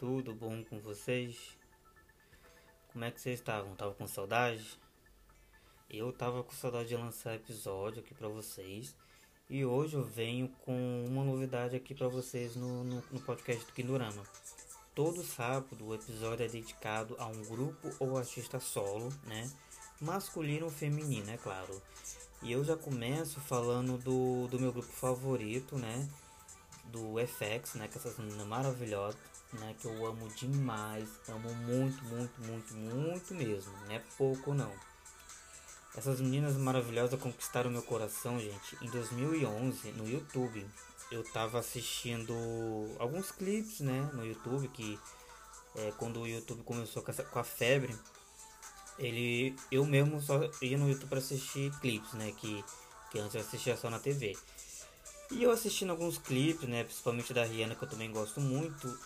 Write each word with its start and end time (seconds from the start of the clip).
Tudo 0.00 0.34
bom 0.34 0.64
com 0.64 0.80
vocês? 0.80 1.36
Como 2.90 3.04
é 3.04 3.10
que 3.10 3.20
vocês 3.20 3.38
estavam? 3.38 3.76
Tava 3.76 3.92
com 3.92 4.06
saudade? 4.06 4.80
Eu 5.90 6.10
tava 6.10 6.42
com 6.42 6.52
saudade 6.52 6.88
de 6.88 6.96
lançar 6.96 7.34
episódio 7.34 8.00
aqui 8.00 8.14
pra 8.14 8.26
vocês. 8.26 8.96
E 9.50 9.62
hoje 9.62 9.98
eu 9.98 10.02
venho 10.02 10.48
com 10.64 11.04
uma 11.06 11.22
novidade 11.22 11.76
aqui 11.76 11.94
pra 11.94 12.08
vocês 12.08 12.56
no, 12.56 12.82
no, 12.82 13.04
no 13.10 13.20
podcast 13.20 13.62
do 13.66 13.74
Kindorama. 13.74 14.22
Todo 14.94 15.22
sábado 15.22 15.86
o 15.86 15.94
episódio 15.94 16.46
é 16.46 16.48
dedicado 16.48 17.14
a 17.18 17.26
um 17.26 17.42
grupo 17.44 17.90
ou 17.98 18.16
artista 18.16 18.58
solo, 18.58 19.10
né? 19.24 19.52
Masculino 20.00 20.64
ou 20.64 20.72
feminino, 20.72 21.30
é 21.30 21.36
claro. 21.36 21.78
E 22.42 22.50
eu 22.50 22.64
já 22.64 22.74
começo 22.74 23.38
falando 23.38 23.98
do, 23.98 24.48
do 24.48 24.58
meu 24.58 24.72
grupo 24.72 24.90
favorito, 24.90 25.76
né? 25.76 26.08
Do 26.86 27.16
FX, 27.18 27.74
né? 27.74 27.86
Que 27.86 27.98
essas 27.98 28.16
meninas 28.16 28.46
maravilhosas 28.46 29.29
né? 29.54 29.74
Que 29.78 29.86
eu 29.86 30.06
amo 30.06 30.28
demais, 30.30 31.08
amo 31.28 31.54
muito, 31.54 32.02
muito, 32.04 32.40
muito, 32.42 32.74
muito 32.74 33.34
mesmo, 33.34 33.72
não 33.86 33.94
é 33.94 33.98
pouco 34.16 34.54
não. 34.54 34.72
Essas 35.96 36.20
meninas 36.20 36.56
maravilhosas 36.56 37.20
conquistaram 37.20 37.70
meu 37.70 37.82
coração, 37.82 38.38
gente, 38.38 38.76
em 38.80 38.88
2011 38.90 39.92
no 39.92 40.08
YouTube. 40.08 40.64
Eu 41.10 41.24
tava 41.32 41.58
assistindo 41.58 42.32
alguns 42.98 43.32
clipes, 43.32 43.80
né, 43.80 44.08
no 44.14 44.24
YouTube 44.24 44.68
que 44.68 44.98
é, 45.74 45.92
quando 45.96 46.20
o 46.20 46.28
YouTube 46.28 46.62
começou 46.62 47.02
com, 47.02 47.10
essa, 47.10 47.24
com 47.24 47.38
a 47.38 47.44
febre, 47.44 47.96
ele 48.98 49.56
eu 49.70 49.84
mesmo 49.84 50.20
só 50.20 50.38
ia 50.62 50.78
no 50.78 50.88
YouTube 50.88 51.08
para 51.08 51.18
assistir 51.18 51.72
clipes, 51.80 52.12
né, 52.12 52.32
que 52.32 52.64
que 53.10 53.18
antes 53.18 53.34
eu 53.34 53.40
assistia 53.40 53.76
só 53.76 53.90
na 53.90 53.98
TV. 53.98 54.36
E 55.32 55.42
eu 55.42 55.50
assistindo 55.50 55.90
alguns 55.90 56.18
clipes, 56.18 56.68
né, 56.68 56.84
principalmente 56.84 57.34
da 57.34 57.44
Rihanna 57.44 57.74
que 57.74 57.84
eu 57.84 57.88
também 57.88 58.10
gosto 58.10 58.40
muito, 58.40 58.98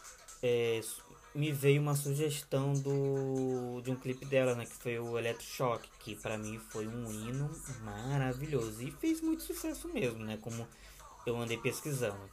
é, 0.47 0.83
me 1.35 1.51
veio 1.51 1.81
uma 1.81 1.97
sugestão 1.97 2.75
do, 2.75 3.81
de 3.81 3.91
um 3.91 3.97
clipe 3.97 4.27
dela, 4.27 4.55
né, 4.55 4.67
que 4.67 4.75
foi 4.75 4.99
o 4.99 5.19
Electroshock, 5.19 5.89
que 5.99 6.15
para 6.15 6.37
mim 6.37 6.59
foi 6.71 6.87
um 6.87 7.11
hino 7.11 7.51
maravilhoso 7.83 8.83
e 8.83 8.91
fez 8.91 9.23
muito 9.23 9.43
sucesso 9.43 9.89
mesmo, 9.89 10.23
né, 10.23 10.37
como 10.43 10.69
eu 11.27 11.41
andei 11.41 11.57
pesquisando. 11.57 12.31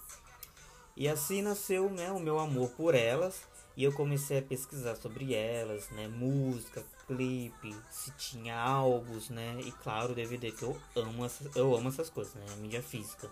E 0.96 1.08
assim 1.08 1.42
nasceu, 1.42 1.90
né, 1.90 2.12
o 2.12 2.20
meu 2.20 2.38
amor 2.38 2.70
por 2.72 2.94
elas 2.94 3.44
e 3.78 3.86
eu 3.86 3.94
comecei 3.94 4.40
a 4.40 4.42
pesquisar 4.42 4.98
sobre 4.98 5.34
elas, 5.34 5.90
né, 5.92 6.10
música, 6.10 6.84
clipe, 7.08 7.74
se 7.90 8.12
tinha 8.18 8.60
álbuns, 8.60 9.30
né, 9.30 9.58
e 9.62 9.72
claro, 9.72 10.14
DVD 10.14 10.52
que 10.52 10.64
eu 10.64 10.78
amo, 10.98 11.24
essas, 11.24 11.56
eu 11.56 11.74
amo 11.74 11.88
essas 11.88 12.10
coisas, 12.10 12.34
né, 12.34 12.46
mídia 12.58 12.84
física. 12.84 13.32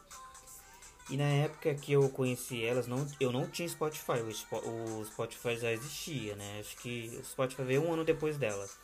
E 1.10 1.18
na 1.18 1.24
época 1.24 1.74
que 1.74 1.92
eu 1.92 2.08
conheci 2.10 2.64
elas, 2.64 2.86
não, 2.88 3.08
eu 3.20 3.32
não 3.32 3.48
tinha 3.48 3.68
Spotify. 3.68 4.20
O, 4.22 5.04
Spotify 5.06 5.58
já 5.58 5.72
existia, 5.72 6.36
né? 6.36 6.60
Acho 6.60 6.78
que 6.78 7.18
o 7.20 7.26
Spotify 7.26 7.64
veio 7.64 7.84
um 7.84 7.94
ano 7.94 8.06
depois 8.06 8.38
delas. 8.38 8.78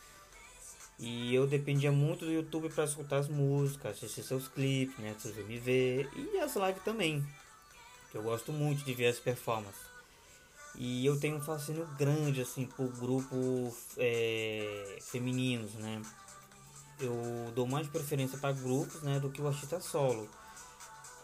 E 0.98 1.32
eu 1.34 1.46
dependia 1.46 1.92
muito 1.92 2.24
do 2.24 2.32
YouTube 2.32 2.68
para 2.70 2.84
escutar 2.84 3.18
as 3.18 3.28
músicas, 3.28 3.96
assistir 3.96 4.24
seus 4.24 4.48
clipes, 4.48 4.98
né? 4.98 5.14
Seus 5.18 5.36
MV 5.36 6.08
e 6.16 6.38
as 6.38 6.56
lives 6.56 6.82
também. 6.82 7.24
Que 8.10 8.18
eu 8.18 8.22
gosto 8.22 8.52
muito 8.52 8.84
de 8.84 8.92
ver 8.92 9.06
as 9.06 9.20
performances. 9.20 9.86
E 10.74 11.06
eu 11.06 11.18
tenho 11.20 11.36
um 11.36 11.40
fascínio 11.40 11.86
grande, 11.96 12.40
assim, 12.40 12.66
por 12.66 12.88
grupos 12.88 13.74
é, 13.96 14.98
femininos, 15.00 15.74
né? 15.74 16.02
Eu 16.98 17.52
dou 17.54 17.66
mais 17.66 17.86
preferência 17.86 18.36
para 18.36 18.52
grupos, 18.52 19.02
né? 19.02 19.20
Do 19.20 19.30
que 19.30 19.40
o 19.40 19.46
artista 19.46 19.80
solo. 19.80 20.28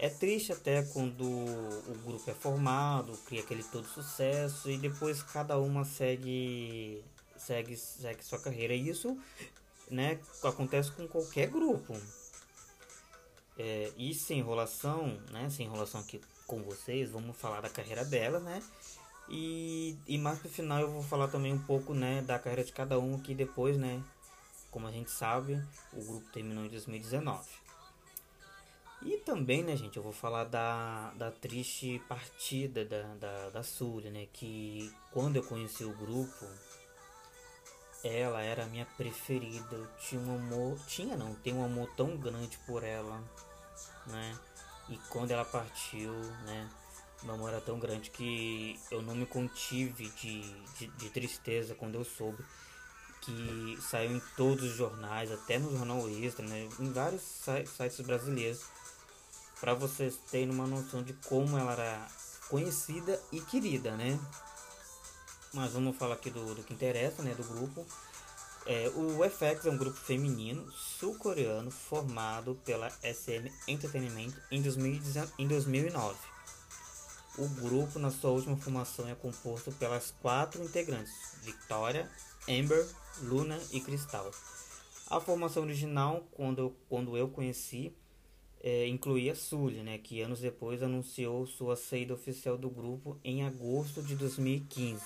É 0.02 0.08
triste 0.08 0.50
até 0.50 0.82
quando 0.82 1.22
o 1.22 1.94
grupo 2.04 2.28
é 2.28 2.34
formado, 2.34 3.16
cria 3.18 3.40
aquele 3.40 3.62
todo 3.62 3.86
sucesso 3.86 4.68
e 4.68 4.76
depois 4.76 5.22
cada 5.22 5.56
uma 5.60 5.84
segue 5.84 7.04
segue 7.36 7.76
segue 7.76 8.24
sua 8.24 8.40
carreira. 8.40 8.74
E 8.74 8.88
isso, 8.88 9.16
né, 9.88 10.18
acontece 10.42 10.90
com 10.90 11.06
qualquer 11.06 11.46
grupo. 11.46 11.96
É, 13.56 13.92
e 13.96 14.12
sem 14.12 14.40
enrolação, 14.40 15.20
né, 15.30 15.48
sem 15.48 15.66
enrolação 15.66 16.00
aqui 16.00 16.20
com 16.48 16.64
vocês, 16.64 17.12
vamos 17.12 17.36
falar 17.36 17.60
da 17.60 17.70
carreira 17.70 18.04
dela, 18.04 18.40
né? 18.40 18.60
E, 19.28 19.96
e 20.08 20.19
mais 20.19 20.40
pro 20.40 20.48
final 20.48 20.80
eu 20.80 20.90
vou 20.90 21.04
falar 21.04 21.28
também 21.28 21.52
um 21.52 21.62
pouco, 21.62 21.94
né, 21.94 22.22
da 22.22 22.40
carreira 22.40 22.64
de 22.64 22.72
cada 22.72 22.98
um 22.98 23.20
que 23.20 23.36
depois, 23.36 23.76
né, 23.76 24.02
como 24.69 24.84
a 24.84 24.90
gente 24.90 25.12
sabe, 25.12 25.62
o 25.92 26.04
grupo 26.04 26.28
terminou 26.32 26.64
em 26.64 26.69
2019. 26.70 27.62
E 29.04 29.18
também, 29.18 29.64
né, 29.64 29.76
gente, 29.76 29.96
eu 29.96 30.02
vou 30.02 30.12
falar 30.12 30.44
da, 30.44 31.10
da 31.12 31.30
triste 31.30 32.00
partida 32.08 32.84
da, 32.84 33.02
da, 33.14 33.50
da 33.50 33.62
Sully, 33.62 34.10
né? 34.10 34.28
Que 34.32 34.92
quando 35.10 35.36
eu 35.36 35.42
conheci 35.42 35.84
o 35.84 35.92
grupo, 35.96 36.46
ela 38.04 38.42
era 38.42 38.64
a 38.64 38.68
minha 38.68 38.86
preferida. 38.96 39.74
Eu 39.74 39.88
tinha 39.98 40.20
um 40.20 40.36
amor. 40.36 40.78
Tinha 40.86 41.16
não, 41.16 41.34
tem 41.34 41.52
um 41.52 41.64
amor 41.64 41.88
tão 41.96 42.16
grande 42.16 42.56
por 42.66 42.84
ela, 42.84 43.22
né? 44.06 44.38
E 44.88 44.96
quando 45.08 45.32
ela 45.32 45.44
partiu, 45.44 46.12
né? 46.44 46.70
Meu 47.24 47.34
amor 47.34 47.50
era 47.50 47.60
tão 47.60 47.78
grande 47.78 48.10
que 48.10 48.78
eu 48.90 49.02
não 49.02 49.14
me 49.14 49.26
contive 49.26 50.08
de, 50.10 50.42
de, 50.78 50.86
de 50.86 51.10
tristeza 51.10 51.74
quando 51.74 51.94
eu 51.94 52.04
soube 52.04 52.44
que 53.20 53.78
saiu 53.80 54.16
em 54.16 54.22
todos 54.36 54.64
os 54.64 54.76
jornais, 54.76 55.30
até 55.30 55.56
no 55.56 55.70
Jornal 55.70 56.08
Extra, 56.08 56.44
né? 56.44 56.69
Em 56.80 56.92
vários 56.92 57.22
sites 57.22 58.00
brasileiros 58.00 58.64
para 59.62 59.75
vocês 59.75 60.19
terem 60.28 60.50
uma 60.50 60.67
noção 60.67 61.05
de 61.05 61.12
como 61.12 61.56
ela 61.56 61.73
era 61.75 62.09
conhecida 62.49 63.19
e 63.31 63.41
querida, 63.41 63.97
né? 63.97 64.19
Mas 65.55 65.73
vamos 65.73 65.97
falar 65.97 66.15
aqui 66.15 66.31
do, 66.31 66.53
do 66.53 66.65
que 66.65 66.75
interessa, 66.75 67.23
né? 67.23 67.33
Do 67.33 67.45
grupo. 67.45 67.87
É, 68.67 68.89
o 68.89 69.23
FX 69.31 69.67
é 69.67 69.71
um 69.71 69.77
grupo 69.77 69.97
feminino 69.97 70.69
sul-coreano 70.73 71.71
formado 71.71 72.61
pela 72.65 72.91
SM 72.91 73.49
Entertainment 73.69 74.33
em, 74.50 74.61
2019, 74.61 75.33
em 75.39 75.47
2009. 75.47 76.19
O 77.39 77.47
grupo, 77.49 78.00
na 78.00 78.11
sua 78.11 78.31
última 78.31 78.56
formação, 78.56 79.09
é 79.09 79.15
composto 79.15 79.71
pelas 79.71 80.11
quatro 80.21 80.61
integrantes: 80.61 81.37
Victoria, 81.41 82.11
Amber, 82.49 82.84
Luna 83.21 83.61
e 83.71 83.81
Crystal. 83.81 84.29
A 85.06 85.21
formação 85.21 85.62
original, 85.62 86.27
quando, 86.33 86.75
quando 86.89 87.17
eu 87.17 87.29
conheci, 87.29 87.94
é, 88.62 88.87
incluía 88.87 89.34
Sully, 89.34 89.83
né, 89.83 89.99
que 89.99 90.23
anos 90.23 90.41
depois 90.41 90.83
anunciou 90.83 91.47
sua 91.47 91.75
saída 91.75 92.15
oficial 92.15 92.56
do 92.56 92.71
grupo 92.71 93.19
em 93.25 93.45
agosto 93.45 94.00
de 94.00 94.15
2015. 94.15 95.03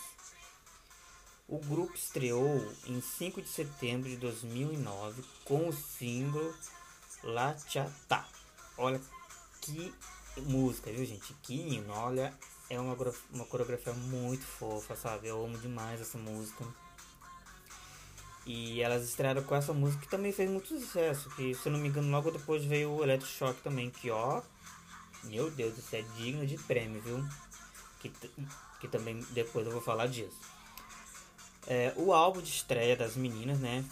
O 1.48 1.58
grupo 1.58 1.94
estreou 1.94 2.60
em 2.86 3.00
5 3.00 3.40
de 3.40 3.48
setembro 3.48 4.10
de 4.10 4.16
2009 4.16 5.22
com 5.44 5.68
o 5.68 5.72
single 5.72 6.52
La 7.22 7.56
Chata. 7.56 8.26
Olha 8.76 9.00
que 9.62 9.94
música, 10.42 10.92
viu 10.92 11.06
gente? 11.06 11.32
Que 11.42 11.54
hino, 11.54 11.92
olha, 11.94 12.36
é 12.68 12.78
uma, 12.78 12.96
uma 13.32 13.46
coreografia 13.46 13.92
muito 13.94 14.44
fofa, 14.44 14.94
sabe? 14.96 15.28
Eu 15.28 15.42
amo 15.42 15.56
demais 15.58 16.00
essa 16.00 16.18
música. 16.18 16.64
E 18.46 18.80
elas 18.80 19.04
estrearam 19.04 19.42
com 19.42 19.56
essa 19.56 19.72
música 19.72 20.02
que 20.02 20.08
também 20.08 20.32
fez 20.32 20.48
muito 20.48 20.68
sucesso. 20.68 21.28
Que 21.30 21.52
se 21.54 21.66
eu 21.66 21.72
não 21.72 21.80
me 21.80 21.88
engano, 21.88 22.10
logo 22.10 22.30
depois 22.30 22.64
veio 22.64 22.92
o 22.92 23.02
Electroshock 23.02 23.60
também. 23.60 23.90
Que 23.90 24.10
ó, 24.10 24.40
meu 25.24 25.50
Deus, 25.50 25.76
isso 25.76 25.96
é 25.96 26.02
digno 26.16 26.46
de 26.46 26.56
prêmio, 26.56 27.00
viu? 27.02 27.24
Que, 28.00 28.12
que 28.80 28.88
também 28.88 29.18
depois 29.32 29.66
eu 29.66 29.72
vou 29.72 29.82
falar 29.82 30.06
disso. 30.06 30.38
É, 31.66 31.92
o 31.96 32.12
álbum 32.12 32.40
de 32.40 32.50
estreia 32.50 32.96
das 32.96 33.16
meninas, 33.16 33.58
né? 33.58 33.84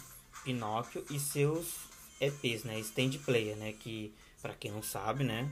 Pinóquio 0.45 1.05
e 1.09 1.19
seus 1.19 1.75
EPs, 2.21 2.63
né? 2.63 2.79
Stand 2.79 3.17
Player, 3.25 3.57
né? 3.57 3.73
Que, 3.73 4.13
para 4.41 4.53
quem 4.53 4.71
não 4.71 4.81
sabe, 4.81 5.25
né? 5.25 5.51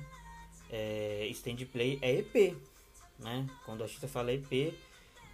É, 0.70 1.28
stand 1.32 1.66
Play 1.72 2.00
é 2.02 2.20
EP, 2.20 2.56
né? 3.20 3.48
Quando 3.66 3.84
a 3.84 3.88
gente 3.88 4.08
fala 4.08 4.32
EP, 4.32 4.74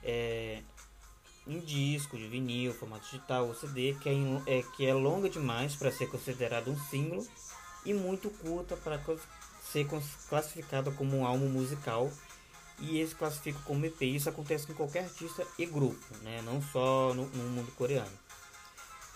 é, 0.03 0.61
em 1.49 1.59
disco, 1.59 2.17
de 2.17 2.27
vinil, 2.27 2.73
formato 2.73 3.05
digital 3.05 3.47
ou 3.47 3.55
CD, 3.55 3.95
que 3.99 4.09
é, 4.09 4.59
é, 4.59 4.63
que 4.75 4.85
é 4.85 4.93
longa 4.93 5.29
demais 5.29 5.75
para 5.75 5.91
ser 5.91 6.07
considerado 6.07 6.69
um 6.69 6.79
single 6.79 7.25
e 7.85 7.93
muito 7.93 8.29
curta 8.29 8.77
para 8.77 9.01
ser 9.63 9.87
classificada 10.29 10.91
como 10.91 11.17
um 11.17 11.25
álbum 11.25 11.49
musical 11.49 12.11
e 12.79 12.99
eles 12.99 13.13
classificam 13.13 13.61
como 13.63 13.85
EP. 13.85 14.01
Isso 14.03 14.29
acontece 14.29 14.67
com 14.67 14.73
qualquer 14.73 15.05
artista 15.05 15.45
e 15.57 15.65
grupo, 15.65 16.05
né? 16.21 16.41
não 16.43 16.61
só 16.61 17.13
no, 17.13 17.25
no 17.25 17.49
mundo 17.49 17.71
coreano. 17.75 18.11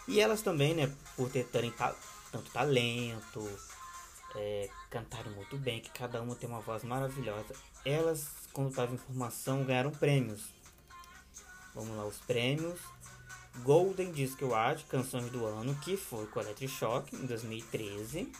E 0.08 0.20
elas 0.20 0.42
também, 0.42 0.74
né, 0.74 0.92
por 1.16 1.30
terem 1.30 1.72
ta 1.72 1.96
tanto 2.30 2.52
talento, 2.52 3.48
é, 4.36 4.68
muito 5.36 5.56
bem, 5.58 5.80
que 5.80 5.92
cada 5.92 6.20
uma 6.22 6.36
tem 6.36 6.50
uma 6.50 6.60
voz 6.60 6.84
maravilhosa, 6.84 7.54
elas, 7.86 8.28
quando 8.52 8.72
estavam 8.72 8.96
em 8.96 8.98
formação, 8.98 9.64
ganharam 9.64 9.92
prêmios 9.92 10.42
Vamos 11.74 11.98
lá, 11.98 12.06
os 12.06 12.18
prêmios. 12.18 12.80
Golden 13.64 14.12
Disc 14.12 14.42
Award, 14.42 14.84
Canções 14.86 15.30
do 15.30 15.46
Ano, 15.46 15.76
que 15.76 15.96
foi 15.96 16.26
com 16.28 16.40
Electric 16.40 17.16
em 17.16 17.26
2013. 17.26 18.32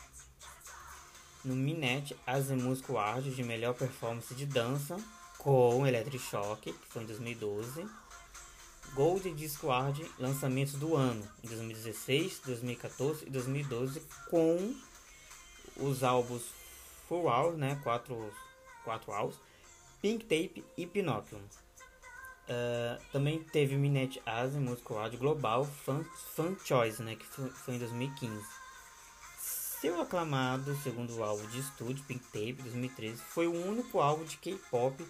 No 1.44 1.54
Minette 1.54 2.16
As 2.26 2.48
Music 2.50 2.90
Award 2.90 3.30
de 3.34 3.42
melhor 3.42 3.74
performance 3.74 4.34
de 4.34 4.46
dança 4.46 4.96
com 5.38 5.86
Electric 5.86 6.24
que 6.62 6.74
foi 6.88 7.02
em 7.02 7.06
2012. 7.06 7.86
Gold 8.94 9.28
Discord 9.32 10.08
lançamentos 10.18 10.74
do 10.74 10.94
ano 10.94 11.26
em 11.42 11.48
2016, 11.48 12.40
2014 12.46 13.26
e 13.26 13.30
2012 13.30 14.00
com 14.30 14.74
os 15.76 16.04
álbuns 16.04 16.44
Full 17.08 17.26
Hour, 17.26 17.56
né, 17.56 17.78
quatro, 17.82 18.32
quatro 18.84 19.12
álbuns, 19.12 19.36
Pink 20.00 20.24
Tape 20.24 20.64
e 20.76 20.86
Pinocchio. 20.86 21.40
Uh, 22.48 23.02
também 23.10 23.42
teve 23.42 23.74
Minette 23.76 24.20
Asia, 24.26 24.60
músico 24.60 24.94
áudio 24.94 25.18
global, 25.18 25.64
Fan, 25.64 26.04
Fan 26.34 26.54
Choice, 26.62 27.02
né, 27.02 27.16
que 27.16 27.24
foi, 27.24 27.48
foi 27.50 27.74
em 27.74 27.78
2015. 27.78 28.44
Seu 29.38 30.00
aclamado 30.00 30.74
segundo 30.82 31.22
álbum 31.22 31.46
de 31.48 31.60
estúdio, 31.60 32.04
Pink 32.04 32.24
Tape, 32.26 32.62
2013, 32.62 33.16
foi 33.16 33.46
o 33.46 33.52
único 33.52 34.00
álbum 34.00 34.24
de 34.24 34.36
K-pop 34.36 35.02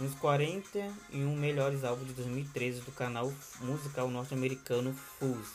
nos 0.00 0.14
41 0.14 1.36
melhores 1.36 1.84
álbuns 1.84 2.08
de 2.08 2.14
2013 2.14 2.80
do 2.80 2.92
canal 2.92 3.32
musical 3.60 4.08
norte-americano 4.08 4.92
Fuse. 4.94 5.52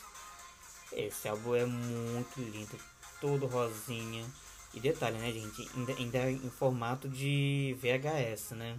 Esse 0.92 1.28
álbum 1.28 1.54
é 1.54 1.66
muito 1.66 2.40
lindo, 2.40 2.78
todo 3.20 3.46
rosinha. 3.46 4.24
E 4.72 4.80
detalhe, 4.80 5.18
né, 5.18 5.32
gente? 5.32 5.68
Ainda, 5.74 5.92
ainda 5.92 6.30
em 6.30 6.50
formato 6.50 7.08
de 7.08 7.76
VHS, 7.80 8.52
né? 8.52 8.78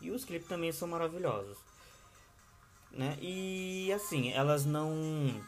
E 0.00 0.10
os 0.10 0.24
clipes 0.24 0.48
também 0.48 0.70
são 0.70 0.86
maravilhosos. 0.86 1.56
Né? 2.94 3.18
E 3.20 3.92
assim, 3.92 4.32
elas 4.32 4.64
não. 4.64 5.42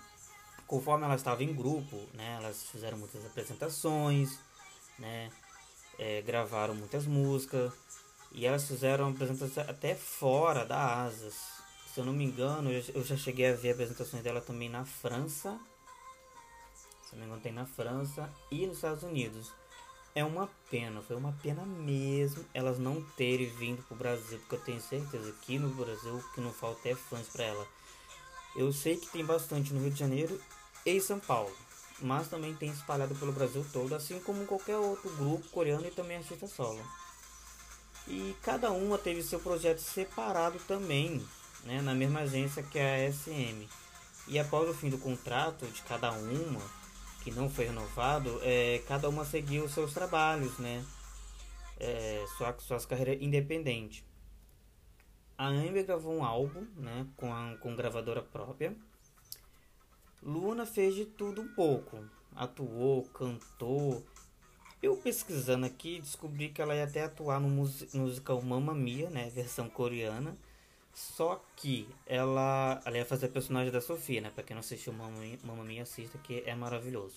Conforme 0.67 1.05
elas 1.05 1.21
estavam 1.21 1.45
em 1.45 1.55
grupo, 1.55 1.97
né? 2.13 2.39
Elas 2.41 2.65
fizeram 2.65 2.99
muitas 2.99 3.25
apresentações, 3.25 4.39
né? 4.99 5.31
É, 5.99 6.23
gravaram 6.23 6.75
muitas 6.75 7.07
músicas. 7.07 7.73
E 8.33 8.45
elas 8.45 8.67
fizeram 8.67 9.11
apresentações 9.11 9.69
até 9.69 9.95
fora 9.95 10.65
da 10.65 11.05
Asas. 11.05 11.35
Se 11.95 12.01
eu 12.01 12.05
não 12.05 12.13
me 12.13 12.25
engano, 12.25 12.71
eu 12.71 13.05
já 13.05 13.17
cheguei 13.17 13.49
a 13.49 13.55
ver 13.55 13.71
apresentações 13.71 14.23
dela 14.23 14.41
também 14.41 14.69
na 14.69 14.85
França. 14.85 15.59
Se 17.05 17.15
eu 17.15 17.19
não 17.19 17.21
me 17.21 17.27
engano, 17.27 17.41
tem 17.41 17.53
na 17.53 17.65
França 17.65 18.31
e 18.51 18.67
nos 18.67 18.77
Estados 18.77 19.05
Unidos. 19.05 19.53
É 20.17 20.25
uma 20.25 20.49
pena, 20.71 21.03
foi 21.03 21.15
uma 21.15 21.35
pena 21.43 21.67
mesmo 21.67 22.43
elas 22.55 22.79
não 22.79 23.03
terem 23.19 23.51
vindo 23.51 23.83
pro 23.83 23.95
Brasil, 23.95 24.39
porque 24.39 24.55
eu 24.55 24.61
tenho 24.61 24.81
certeza 24.81 25.31
que 25.43 25.59
no 25.59 25.69
Brasil 25.69 26.25
que 26.35 26.41
não 26.41 26.55
falta 26.55 26.89
é 26.89 26.95
fãs 26.95 27.29
para 27.29 27.45
ela. 27.45 27.69
Eu 28.57 28.73
sei 28.73 28.97
que 28.97 29.09
tem 29.09 29.23
bastante 29.23 29.75
no 29.75 29.81
Rio 29.83 29.91
de 29.91 29.99
Janeiro 29.99 30.41
e 30.87 30.99
São 31.03 31.21
Paulo, 31.21 31.55
mas 32.01 32.29
também 32.29 32.55
tem 32.55 32.71
espalhado 32.71 33.15
pelo 33.17 33.31
Brasil 33.31 33.63
todo, 33.71 33.95
assim 33.95 34.19
como 34.21 34.47
qualquer 34.47 34.79
outro 34.79 35.11
grupo 35.17 35.51
coreano 35.51 35.87
e 35.87 35.91
também 35.91 36.17
artista 36.17 36.47
solo. 36.47 36.81
E 38.09 38.35
cada 38.41 38.71
uma 38.71 38.97
teve 38.97 39.23
seu 39.23 39.39
projeto 39.39 39.81
separado 39.81 40.59
também, 40.61 41.23
né, 41.63 41.83
na 41.83 41.95
mesma 41.95 42.21
agência 42.21 42.63
que 42.63 42.79
a 42.79 43.13
SM. 43.13 43.69
E 44.29 44.39
após 44.39 44.67
o 44.67 44.73
fim 44.73 44.89
do 44.89 44.97
contrato 44.97 45.67
de 45.67 45.83
cada 45.83 46.11
uma, 46.13 46.63
que 47.27 47.33
não 47.33 47.51
foi 47.51 47.65
renovado, 47.65 48.39
é, 48.45 48.81
cada 48.87 49.09
uma 49.09 49.25
seguiu 49.25 49.69
seus 49.69 49.93
trabalhos, 49.93 50.61
né? 50.61 50.85
É, 51.77 52.25
sua, 52.39 52.57
suas 52.61 52.87
carreiras 52.87 53.21
independentes. 53.21 54.05
A 55.37 55.49
Amber 55.49 55.85
gravou 55.85 56.15
um 56.15 56.25
álbum, 56.25 56.65
né, 56.77 57.05
com, 57.17 57.35
a, 57.35 57.57
com 57.57 57.75
gravadora 57.75 58.23
própria. 58.23 58.77
Luna 60.23 60.65
fez 60.65 60.95
de 60.95 61.05
tudo 61.05 61.43
um 61.43 61.49
pouco. 61.49 61.99
Atuou, 62.33 63.03
cantou. 63.07 64.07
Eu 64.81 64.97
pesquisando 64.97 65.67
aqui, 65.67 66.01
descobri 66.01 66.51
que 66.51 66.63
ela 66.63 66.77
ia 66.77 66.85
até 66.85 67.03
atuar 67.03 67.41
no 67.41 67.49
musical 67.49 68.41
Mamma 68.41 68.73
Mia, 68.73 69.11
né, 69.11 69.31
versão 69.31 69.69
coreana. 69.69 70.39
Só 70.97 71.45
que 71.55 71.87
ela, 72.07 72.81
ela 72.83 72.97
ia 72.97 73.05
fazer 73.05 73.27
a 73.27 73.29
personagem 73.29 73.71
da 73.71 73.83
Sofia, 73.83 74.19
né? 74.23 74.31
Pra 74.35 74.43
quem 74.43 74.55
não 74.55 74.61
assistiu 74.61 74.95
Mamma 74.95 75.63
Mia, 75.63 75.83
assista, 75.83 76.17
que 76.17 76.43
é 76.47 76.55
maravilhoso. 76.55 77.17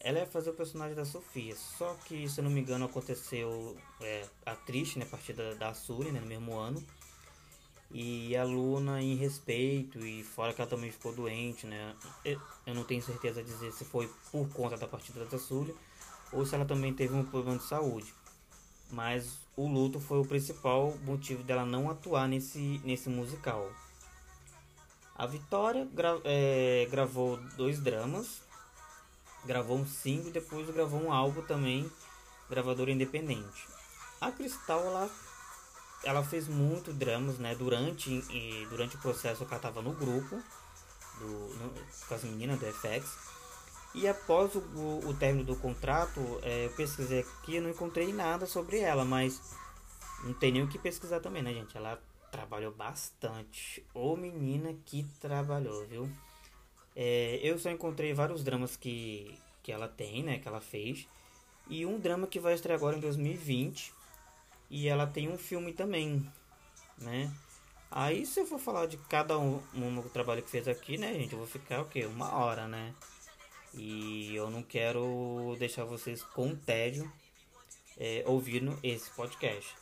Ela 0.00 0.18
ia 0.18 0.26
fazer 0.26 0.50
o 0.50 0.54
personagem 0.54 0.96
da 0.96 1.04
Sofia, 1.04 1.54
só 1.54 1.94
que, 2.04 2.28
se 2.28 2.40
eu 2.40 2.44
não 2.44 2.50
me 2.50 2.60
engano, 2.60 2.84
aconteceu 2.84 3.76
é, 4.00 4.26
a 4.44 4.56
triste, 4.56 4.98
né? 4.98 5.04
A 5.04 5.08
partir 5.08 5.34
da, 5.34 5.54
da 5.54 5.72
Suri, 5.72 6.10
né? 6.10 6.18
No 6.18 6.26
mesmo 6.26 6.58
ano. 6.58 6.84
E 7.92 8.36
a 8.36 8.42
Luna, 8.42 9.00
em 9.00 9.14
respeito, 9.14 10.00
e 10.00 10.24
fora 10.24 10.52
que 10.52 10.60
ela 10.60 10.68
também 10.68 10.90
ficou 10.90 11.14
doente, 11.14 11.64
né? 11.64 11.94
Eu 12.24 12.74
não 12.74 12.82
tenho 12.82 13.00
certeza 13.00 13.40
de 13.40 13.48
dizer 13.48 13.72
se 13.72 13.84
foi 13.84 14.10
por 14.32 14.48
conta 14.48 14.76
da 14.76 14.88
partida 14.88 15.24
da 15.24 15.38
Sully 15.38 15.72
ou 16.32 16.44
se 16.44 16.56
ela 16.56 16.64
também 16.64 16.92
teve 16.92 17.14
um 17.14 17.24
problema 17.24 17.56
de 17.56 17.64
saúde. 17.64 18.12
Mas 18.90 19.38
o 19.56 19.66
luto 19.66 19.98
foi 19.98 20.20
o 20.20 20.24
principal 20.24 20.96
motivo 21.04 21.42
dela 21.42 21.64
não 21.64 21.90
atuar 21.90 22.28
nesse, 22.28 22.80
nesse 22.84 23.08
musical. 23.08 23.70
A 25.14 25.26
Vitória 25.26 25.88
gra 25.92 26.20
é, 26.24 26.86
gravou 26.90 27.38
dois 27.56 27.80
dramas, 27.80 28.42
gravou 29.44 29.78
um 29.78 29.86
single 29.86 30.28
e 30.28 30.32
depois 30.32 30.68
gravou 30.70 31.00
um 31.00 31.12
álbum 31.12 31.42
também, 31.42 31.90
gravadora 32.50 32.90
independente. 32.90 33.66
A 34.20 34.30
Cristal 34.30 34.80
ela, 34.80 35.10
ela 36.04 36.22
fez 36.22 36.48
muito 36.48 36.92
dramas 36.92 37.38
né, 37.38 37.54
durante, 37.54 38.10
e, 38.10 38.66
durante 38.68 38.96
o 38.96 38.98
processo 39.00 39.44
que 39.46 39.54
ela 39.54 39.56
estava 39.56 39.80
no 39.80 39.92
grupo 39.92 40.36
do, 41.18 41.28
no, 41.28 41.72
com 42.06 42.14
as 42.14 42.22
meninas 42.22 42.60
do 42.60 42.66
FX 42.66 43.35
e 43.96 44.06
após 44.06 44.54
o, 44.54 44.58
o, 44.58 45.08
o 45.08 45.14
término 45.14 45.42
do 45.42 45.56
contrato, 45.56 46.20
é, 46.42 46.66
eu 46.66 46.70
pesquisei 46.72 47.20
aqui 47.20 47.56
e 47.56 47.60
não 47.60 47.70
encontrei 47.70 48.12
nada 48.12 48.44
sobre 48.44 48.78
ela, 48.78 49.06
mas 49.06 49.40
não 50.22 50.34
tem 50.34 50.52
nem 50.52 50.62
o 50.62 50.68
que 50.68 50.78
pesquisar 50.78 51.20
também, 51.20 51.42
né, 51.42 51.54
gente? 51.54 51.74
Ela 51.74 51.98
trabalhou 52.30 52.70
bastante. 52.72 53.82
Ô 53.94 54.14
menina 54.14 54.76
que 54.84 55.02
trabalhou, 55.18 55.86
viu? 55.86 56.10
É, 56.94 57.40
eu 57.42 57.58
só 57.58 57.70
encontrei 57.70 58.12
vários 58.12 58.44
dramas 58.44 58.76
que, 58.76 59.34
que 59.62 59.72
ela 59.72 59.88
tem, 59.88 60.22
né? 60.22 60.38
Que 60.38 60.46
ela 60.46 60.60
fez. 60.60 61.08
E 61.66 61.86
um 61.86 61.98
drama 61.98 62.26
que 62.26 62.38
vai 62.38 62.52
estrear 62.52 62.78
agora 62.78 62.98
em 62.98 63.00
2020. 63.00 63.94
E 64.68 64.88
ela 64.88 65.06
tem 65.06 65.28
um 65.30 65.38
filme 65.38 65.72
também, 65.72 66.30
né? 66.98 67.32
Aí 67.90 68.26
se 68.26 68.40
eu 68.40 68.46
for 68.46 68.58
falar 68.58 68.86
de 68.86 68.98
cada 68.98 69.38
um, 69.38 69.62
um 69.72 70.02
trabalho 70.12 70.42
que 70.42 70.50
fez 70.50 70.68
aqui, 70.68 70.98
né, 70.98 71.14
gente? 71.14 71.32
Eu 71.32 71.38
vou 71.38 71.46
ficar 71.46 71.80
o 71.80 71.86
quê? 71.86 72.04
Uma 72.04 72.34
hora, 72.34 72.68
né? 72.68 72.92
E 73.76 74.34
eu 74.34 74.50
não 74.50 74.62
quero 74.62 75.54
deixar 75.58 75.84
vocês 75.84 76.22
com 76.22 76.56
tédio 76.56 77.10
é, 77.98 78.22
ouvindo 78.26 78.78
esse 78.82 79.10
podcast. 79.10 79.74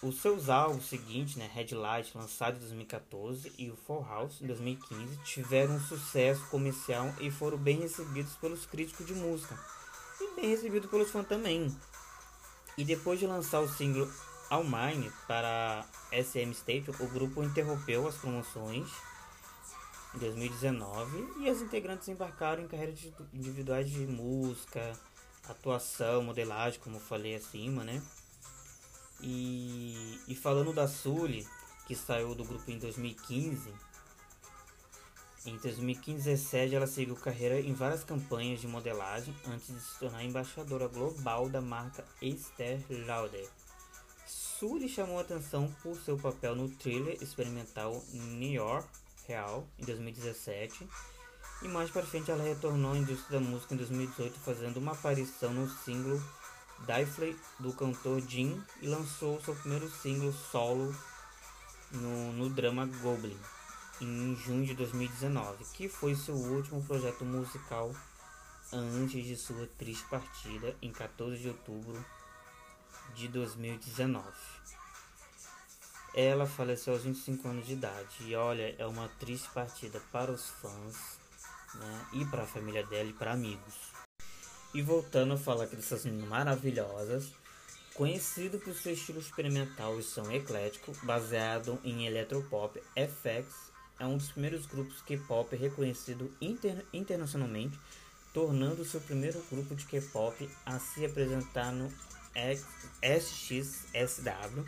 Os 0.00 0.20
seus 0.20 0.48
álbuns 0.48 0.84
seguintes, 0.84 1.34
né, 1.34 1.50
Headlight, 1.52 2.16
lançado 2.16 2.56
em 2.56 2.60
2014, 2.60 3.52
e 3.58 3.68
o 3.68 3.76
Full 3.76 4.04
House, 4.04 4.40
em 4.40 4.46
2015, 4.46 5.16
tiveram 5.24 5.74
um 5.74 5.80
sucesso 5.80 6.46
comercial 6.50 7.12
e 7.20 7.30
foram 7.30 7.58
bem 7.58 7.80
recebidos 7.80 8.36
pelos 8.36 8.64
críticos 8.64 9.06
de 9.06 9.14
música. 9.14 9.58
E 10.20 10.40
bem 10.40 10.50
recebidos 10.50 10.88
pelos 10.88 11.10
fãs 11.10 11.26
também. 11.26 11.74
E 12.76 12.84
depois 12.84 13.18
de 13.18 13.26
lançar 13.26 13.60
o 13.60 13.68
single 13.68 14.08
All 14.50 14.62
Mine 14.62 15.10
para 15.26 15.84
SM 16.12 16.52
State, 16.52 16.90
o 16.90 17.08
grupo 17.08 17.42
interrompeu 17.42 18.06
as 18.06 18.14
promoções 18.14 18.88
em 20.14 20.18
2019 20.18 21.34
e 21.40 21.48
as 21.48 21.60
integrantes 21.60 22.08
embarcaram 22.08 22.62
em 22.62 22.68
carreiras 22.68 22.98
individuais 23.32 23.90
de 23.90 24.06
música, 24.06 24.92
atuação, 25.48 26.22
modelagem, 26.22 26.80
como 26.80 26.98
falei 26.98 27.34
acima, 27.34 27.84
né? 27.84 28.02
E, 29.20 30.20
e 30.28 30.34
falando 30.34 30.72
da 30.72 30.86
Sully, 30.86 31.46
que 31.86 31.94
saiu 31.94 32.34
do 32.34 32.44
grupo 32.44 32.70
em 32.70 32.78
2015, 32.78 33.72
em 35.46 35.56
2015 35.56 36.24
2017 36.24 36.74
ela 36.74 36.86
seguiu 36.86 37.16
carreira 37.16 37.60
em 37.60 37.72
várias 37.72 38.04
campanhas 38.04 38.60
de 38.60 38.66
modelagem 38.66 39.34
antes 39.46 39.68
de 39.68 39.80
se 39.80 39.98
tornar 39.98 40.24
embaixadora 40.24 40.88
global 40.88 41.48
da 41.48 41.60
marca 41.60 42.04
Esther 42.20 42.80
Lauder. 43.06 43.48
Sully 44.26 44.88
chamou 44.88 45.18
atenção 45.18 45.72
por 45.82 45.96
seu 45.96 46.18
papel 46.18 46.54
no 46.54 46.68
thriller 46.68 47.16
experimental 47.22 48.02
New 48.12 48.50
York 48.50 48.86
real 49.28 49.68
em 49.78 49.84
2017 49.84 50.88
e 51.62 51.68
mais 51.68 51.90
para 51.90 52.02
frente 52.02 52.30
ela 52.30 52.42
retornou 52.42 52.92
à 52.92 52.96
indústria 52.96 53.38
da 53.38 53.46
música 53.46 53.74
em 53.74 53.76
2018 53.76 54.38
fazendo 54.40 54.78
uma 54.78 54.92
aparição 54.92 55.52
no 55.52 55.68
single 55.68 56.20
Difley 56.86 57.36
do 57.60 57.72
cantor 57.74 58.20
Jim 58.22 58.60
e 58.80 58.88
lançou 58.88 59.40
seu 59.42 59.54
primeiro 59.54 59.88
single 59.90 60.32
solo 60.32 60.94
no, 61.92 62.32
no 62.32 62.48
drama 62.48 62.86
Goblin 62.86 63.38
em 64.00 64.36
junho 64.36 64.64
de 64.64 64.74
2019, 64.74 65.64
que 65.74 65.88
foi 65.88 66.14
seu 66.14 66.34
último 66.34 66.82
projeto 66.82 67.24
musical 67.24 67.92
antes 68.72 69.24
de 69.24 69.36
sua 69.36 69.66
triste 69.78 70.04
partida 70.08 70.76
em 70.80 70.92
14 70.92 71.36
de 71.36 71.48
outubro 71.48 72.04
de 73.14 73.28
2019. 73.28 74.24
Ela 76.14 76.46
faleceu 76.46 76.94
aos 76.94 77.02
25 77.02 77.48
anos 77.48 77.66
de 77.66 77.74
idade 77.74 78.16
e 78.20 78.34
olha, 78.34 78.74
é 78.78 78.86
uma 78.86 79.08
triste 79.20 79.48
partida 79.50 80.00
para 80.10 80.32
os 80.32 80.48
fãs 80.48 81.18
né, 81.74 82.06
e 82.14 82.24
para 82.26 82.42
a 82.42 82.46
família 82.46 82.84
dela 82.86 83.08
e 83.08 83.12
para 83.12 83.32
amigos. 83.32 83.74
E 84.74 84.82
voltando 84.82 85.34
a 85.34 85.38
falar 85.38 85.64
aqui 85.64 85.76
dessas 85.76 86.04
meninas 86.04 86.28
maravilhosas, 86.28 87.32
Conhecido 87.98 88.60
por 88.60 88.72
seu 88.74 88.92
estilo 88.92 89.18
experimental 89.18 89.98
e 89.98 90.04
som 90.04 90.30
eclético, 90.30 90.92
baseado 91.02 91.80
em 91.82 92.06
electropop, 92.06 92.80
FX 92.94 93.72
é 93.98 94.06
um 94.06 94.16
dos 94.16 94.30
primeiros 94.30 94.66
grupos 94.66 95.02
K-pop 95.02 95.56
reconhecido 95.56 96.32
inter 96.40 96.86
internacionalmente, 96.92 97.76
tornando 98.32 98.84
seu 98.84 99.00
primeiro 99.00 99.42
grupo 99.50 99.74
de 99.74 99.84
K-pop 99.84 100.48
a 100.64 100.78
se 100.78 101.04
apresentar 101.04 101.72
no 101.72 101.92
SXSW. 103.02 104.64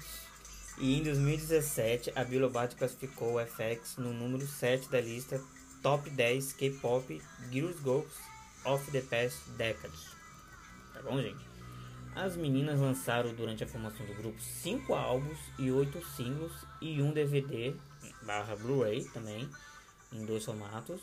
E 0.78 0.98
em 0.98 1.02
2017, 1.02 2.12
a 2.14 2.24
Billboard 2.24 2.74
classificou 2.76 3.34
o 3.34 3.46
FX 3.46 3.96
no 3.98 4.12
número 4.12 4.46
7 4.46 4.88
da 4.88 5.00
lista 5.00 5.40
Top 5.82 6.08
10 6.08 6.52
K-pop 6.54 7.22
Girls 7.50 7.80
Groups 7.82 8.16
of 8.64 8.90
the 8.90 9.00
Past 9.00 9.38
Decades. 9.56 10.10
Tá 10.92 11.02
bom, 11.02 11.20
gente? 11.20 11.50
As 12.14 12.36
meninas 12.36 12.80
lançaram 12.80 13.32
durante 13.34 13.62
a 13.62 13.66
formação 13.66 14.04
do 14.04 14.14
grupo 14.14 14.40
5 14.40 14.92
álbuns 14.94 15.38
e 15.58 15.70
8 15.70 16.04
singles 16.16 16.52
e 16.80 17.00
um 17.00 17.12
DVD 17.12 17.74
barra 18.22 18.56
Blu-ray 18.56 19.04
também, 19.10 19.48
em 20.12 20.24
dois 20.24 20.44
formatos, 20.44 21.00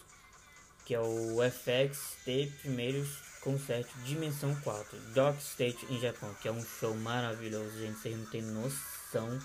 que 0.86 0.94
é 0.94 1.00
o 1.00 1.38
FX 1.50 2.18
Tape 2.20 2.52
Primeiros 2.62 3.10
Concert 3.42 3.88
Dimensão 4.04 4.54
4, 4.62 5.00
Dark 5.14 5.40
State 5.40 5.86
em 5.90 6.00
Japão, 6.00 6.34
que 6.42 6.48
é 6.48 6.52
um 6.52 6.64
show 6.64 6.94
maravilhoso, 6.96 7.78
gente, 7.80 8.00
vocês 8.00 8.18
não 8.18 8.26
tem 8.26 8.42
noção 8.42 9.40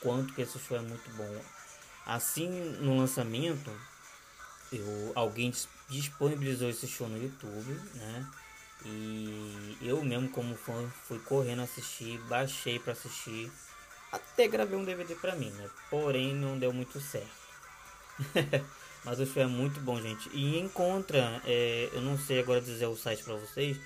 quanto 0.00 0.32
que 0.34 0.42
esse 0.42 0.58
show 0.58 0.76
é 0.76 0.80
muito 0.80 1.10
bom. 1.16 1.40
Assim, 2.06 2.48
no 2.80 2.96
lançamento, 2.96 3.70
eu, 4.72 5.12
alguém 5.14 5.52
disponibilizou 5.88 6.68
esse 6.68 6.86
show 6.86 7.08
no 7.08 7.22
YouTube, 7.22 7.72
né? 7.94 8.26
E 8.84 9.76
eu 9.82 10.02
mesmo 10.02 10.28
como 10.28 10.54
fã 10.56 10.88
fui 11.06 11.18
correndo 11.18 11.62
assistir, 11.62 12.18
baixei 12.28 12.78
para 12.78 12.92
assistir, 12.92 13.50
até 14.12 14.46
gravei 14.46 14.78
um 14.78 14.84
DVD 14.84 15.14
para 15.16 15.34
mim, 15.34 15.50
né? 15.50 15.68
Porém 15.90 16.34
não 16.34 16.58
deu 16.58 16.72
muito 16.72 17.00
certo. 17.00 17.28
Mas 19.04 19.20
o 19.20 19.26
show 19.26 19.42
é 19.42 19.46
muito 19.46 19.80
bom, 19.80 20.00
gente. 20.00 20.28
E 20.32 20.58
encontra, 20.58 21.40
é, 21.44 21.88
eu 21.92 22.00
não 22.00 22.18
sei 22.18 22.40
agora 22.40 22.60
dizer 22.60 22.86
o 22.86 22.96
site 22.96 23.22
para 23.22 23.34
vocês, 23.34 23.78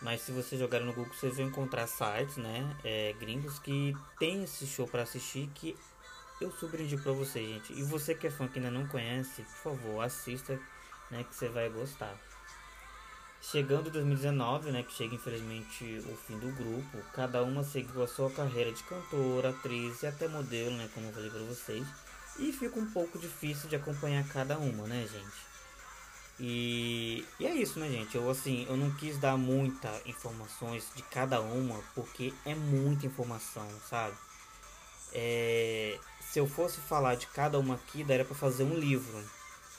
mas 0.00 0.20
se 0.20 0.32
vocês 0.32 0.60
jogarem 0.60 0.86
no 0.86 0.92
Google, 0.92 1.12
vocês 1.12 1.36
vão 1.36 1.46
encontrar 1.46 1.86
sites, 1.86 2.36
né, 2.36 2.76
é, 2.84 3.14
gringos 3.18 3.58
que 3.58 3.96
tem 4.18 4.44
esse 4.44 4.66
show 4.66 4.86
para 4.86 5.02
assistir 5.02 5.48
que 5.54 5.76
eu 6.40 6.52
surpreendi 6.52 6.96
para 6.96 7.12
vocês, 7.12 7.48
gente. 7.48 7.72
E 7.72 7.82
você 7.82 8.14
que 8.14 8.26
é 8.26 8.30
fã 8.30 8.46
que 8.46 8.58
ainda 8.58 8.70
não 8.70 8.86
conhece, 8.86 9.42
por 9.42 9.72
favor, 9.72 10.00
assista, 10.02 10.58
né, 11.10 11.24
que 11.24 11.34
você 11.34 11.48
vai 11.48 11.68
gostar. 11.68 12.14
Chegando 13.40 13.90
2019, 13.90 14.70
né, 14.70 14.82
que 14.82 14.92
chega 14.92 15.14
infelizmente 15.14 16.04
o 16.10 16.16
fim 16.16 16.38
do 16.38 16.52
grupo, 16.52 16.98
cada 17.12 17.42
uma 17.42 17.64
seguiu 17.64 18.02
a 18.02 18.08
sua 18.08 18.30
carreira 18.30 18.72
de 18.72 18.82
cantora, 18.84 19.50
atriz 19.50 20.02
e 20.02 20.06
até 20.06 20.28
modelo, 20.28 20.76
né, 20.76 20.88
como 20.94 21.06
eu 21.06 21.12
falei 21.12 21.30
para 21.30 21.40
vocês, 21.40 21.86
e 22.38 22.52
fica 22.52 22.78
um 22.78 22.90
pouco 22.90 23.18
difícil 23.18 23.68
de 23.68 23.76
acompanhar 23.76 24.26
cada 24.28 24.58
uma, 24.58 24.86
né, 24.86 25.06
gente? 25.10 25.57
E, 26.40 27.24
e 27.40 27.46
é 27.46 27.54
isso, 27.54 27.80
né, 27.80 27.88
gente? 27.88 28.16
Eu 28.16 28.30
assim, 28.30 28.64
eu 28.68 28.76
não 28.76 28.90
quis 28.92 29.18
dar 29.18 29.36
muita 29.36 29.90
informações 30.06 30.88
de 30.94 31.02
cada 31.02 31.40
uma, 31.40 31.80
porque 31.94 32.32
é 32.46 32.54
muita 32.54 33.06
informação, 33.06 33.68
sabe? 33.88 34.16
É, 35.12 35.98
se 36.20 36.38
eu 36.38 36.46
fosse 36.46 36.80
falar 36.80 37.16
de 37.16 37.26
cada 37.28 37.58
uma 37.58 37.74
aqui, 37.74 38.04
daria 38.04 38.24
para 38.24 38.34
fazer 38.34 38.62
um 38.62 38.74
livro, 38.74 39.18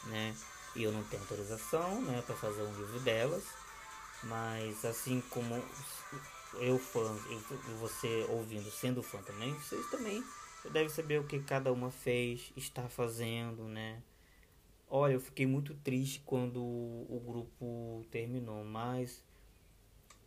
né? 0.06 0.36
e 0.76 0.84
eu 0.84 0.92
não 0.92 1.04
tenho 1.04 1.22
autorização 1.22 2.02
né, 2.02 2.22
para 2.26 2.36
fazer 2.36 2.62
um 2.62 2.74
livro 2.74 3.00
delas. 3.00 3.44
Mas 4.24 4.84
assim 4.84 5.22
como 5.30 5.64
eu 6.56 6.78
fã 6.78 7.16
e 7.30 7.74
você 7.80 8.26
ouvindo, 8.30 8.70
sendo 8.70 9.02
fã 9.02 9.22
também, 9.22 9.54
vocês 9.54 9.86
também 9.90 10.24
devem 10.72 10.90
saber 10.90 11.20
o 11.20 11.24
que 11.24 11.40
cada 11.40 11.72
uma 11.72 11.90
fez, 11.90 12.52
está 12.56 12.90
fazendo, 12.90 13.64
né? 13.64 14.02
Olha, 14.90 15.14
eu 15.14 15.22
fiquei 15.22 15.46
muito 15.46 15.76
triste 15.76 16.22
quando 16.26 16.60
o 16.60 17.22
grupo 17.24 18.04
terminou, 18.10 18.66
mas 18.66 19.24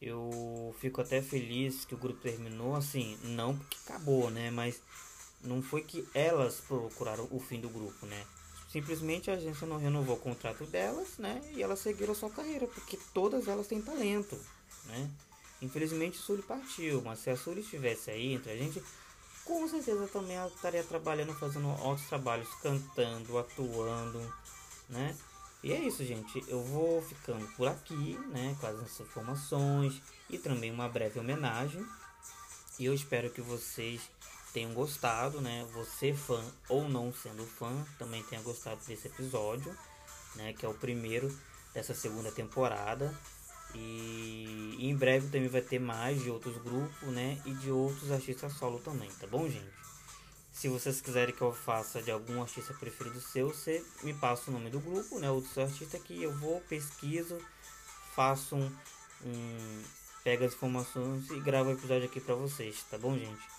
eu 0.00 0.74
fico 0.78 1.00
até 1.00 1.20
feliz 1.20 1.84
que 1.84 1.94
o 1.94 1.98
grupo 1.98 2.20
terminou, 2.20 2.76
assim, 2.76 3.18
não 3.24 3.56
porque 3.58 3.76
acabou, 3.84 4.30
né? 4.30 4.50
Mas 4.50 4.80
não 5.42 5.60
foi 5.60 5.82
que 5.82 6.06
elas 6.14 6.60
procuraram 6.60 7.26
o 7.32 7.40
fim 7.40 7.60
do 7.60 7.68
grupo, 7.68 8.06
né? 8.06 8.24
Simplesmente 8.68 9.30
a 9.30 9.34
agência 9.34 9.66
não 9.66 9.78
renovou 9.78 10.16
o 10.16 10.20
contrato 10.20 10.64
delas, 10.64 11.18
né? 11.18 11.42
E 11.54 11.62
elas 11.62 11.80
seguiram 11.80 12.12
a 12.12 12.16
sua 12.16 12.30
carreira, 12.30 12.66
porque 12.68 12.96
todas 13.12 13.48
elas 13.48 13.66
têm 13.66 13.82
talento, 13.82 14.38
né? 14.86 15.10
Infelizmente 15.60 16.18
a 16.18 16.22
Sully 16.22 16.42
partiu, 16.42 17.02
mas 17.02 17.18
se 17.18 17.30
a 17.30 17.36
Sully 17.36 17.60
estivesse 17.60 18.10
aí 18.10 18.32
entre 18.32 18.52
a 18.52 18.56
gente, 18.56 18.82
com 19.44 19.68
certeza 19.68 20.06
também 20.08 20.36
ela 20.36 20.48
estaria 20.48 20.84
trabalhando, 20.84 21.34
fazendo 21.34 21.68
outros 21.82 22.08
trabalhos, 22.08 22.48
cantando, 22.62 23.38
atuando, 23.38 24.34
né? 24.88 25.16
E 25.62 25.72
é 25.72 25.78
isso, 25.78 26.04
gente. 26.04 26.44
Eu 26.48 26.62
vou 26.62 27.00
ficando 27.02 27.46
por 27.56 27.68
aqui, 27.68 28.18
né? 28.30 28.56
Com 28.60 28.66
as 28.66 29.00
informações 29.00 30.02
e 30.28 30.38
também 30.38 30.70
uma 30.70 30.88
breve 30.88 31.20
homenagem. 31.20 31.84
E 32.78 32.84
eu 32.84 32.94
espero 32.94 33.30
que 33.30 33.40
vocês 33.40 34.00
tenham 34.52 34.74
gostado, 34.74 35.40
né? 35.40 35.66
Você 35.72 36.12
fã 36.12 36.42
ou 36.68 36.88
não 36.88 37.12
sendo 37.12 37.46
fã, 37.46 37.70
também 37.98 38.22
tenha 38.24 38.42
gostado 38.42 38.80
desse 38.86 39.06
episódio, 39.06 39.76
né? 40.34 40.52
Que 40.52 40.66
é 40.66 40.68
o 40.68 40.74
primeiro 40.74 41.32
dessa 41.72 41.94
segunda 41.94 42.32
temporada. 42.32 43.14
E, 43.74 44.76
em 44.80 44.96
breve 44.96 45.28
também 45.28 45.48
vai 45.48 45.62
ter 45.62 45.78
mais 45.78 46.22
de 46.22 46.30
outros 46.30 46.56
grupos, 46.58 47.08
né? 47.08 47.40
E 47.44 47.54
de 47.54 47.70
outros 47.70 48.10
artistas 48.10 48.52
solo 48.54 48.78
também, 48.80 49.10
tá 49.20 49.26
bom, 49.26 49.48
gente? 49.48 49.72
Se 50.52 50.68
vocês 50.68 51.00
quiserem 51.00 51.34
que 51.34 51.40
eu 51.40 51.52
faça 51.52 52.02
de 52.02 52.10
algum 52.10 52.42
artista 52.42 52.74
preferido 52.74 53.20
seu, 53.20 53.48
você 53.48 53.84
me 54.02 54.12
passa 54.12 54.50
o 54.50 54.54
nome 54.54 54.70
do 54.70 54.80
grupo, 54.80 55.18
né? 55.18 55.30
Ou 55.30 55.40
do 55.40 55.46
seu 55.46 55.62
artista 55.62 55.98
que 55.98 56.22
eu 56.22 56.32
vou, 56.38 56.60
pesquiso, 56.62 57.38
faço 58.14 58.56
um, 58.56 58.72
um 59.24 59.82
pego 60.22 60.44
as 60.44 60.52
informações 60.52 61.30
e 61.30 61.40
gravo 61.40 61.70
o 61.70 61.72
episódio 61.72 62.04
aqui 62.04 62.20
pra 62.20 62.34
vocês, 62.34 62.84
tá 62.90 62.98
bom, 62.98 63.16
gente? 63.16 63.52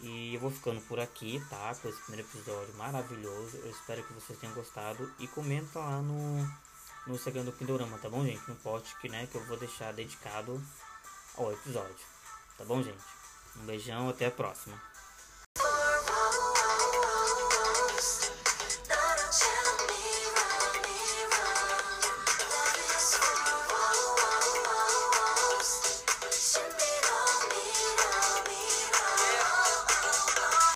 E 0.00 0.34
eu 0.34 0.40
vou 0.40 0.50
ficando 0.50 0.80
por 0.82 1.00
aqui, 1.00 1.42
tá? 1.48 1.74
Com 1.80 1.88
esse 1.88 2.00
primeiro 2.02 2.28
episódio 2.28 2.74
maravilhoso. 2.74 3.56
Eu 3.56 3.70
espero 3.70 4.02
que 4.02 4.12
vocês 4.12 4.38
tenham 4.38 4.54
gostado. 4.54 5.10
E 5.18 5.26
comenta 5.26 5.78
lá 5.78 6.02
no, 6.02 6.46
no 7.06 7.14
Instagram 7.14 7.44
do 7.44 7.52
Pindorama, 7.52 7.98
tá 7.98 8.08
bom, 8.08 8.24
gente? 8.24 8.48
No 8.48 8.56
post 8.56 8.96
que, 9.00 9.08
né, 9.08 9.26
que 9.30 9.36
eu 9.36 9.44
vou 9.44 9.56
deixar 9.56 9.92
dedicado 9.92 10.60
ao 11.36 11.52
episódio. 11.52 12.06
Tá 12.58 12.64
bom, 12.64 12.82
gente? 12.82 13.02
Um 13.56 13.66
beijão, 13.66 14.08
até 14.08 14.26
a 14.26 14.30
próxima. 14.30 14.80